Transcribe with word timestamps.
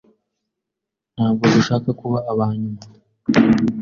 Ntabwo 1.15 1.43
dushaka 1.55 1.89
kuba 1.99 2.17
aba 2.31 2.45
nyuma. 2.61 2.81